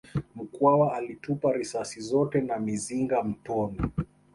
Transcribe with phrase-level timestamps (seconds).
[0.35, 3.81] Mkwawa alitupa risasi zote na mizinga mtoni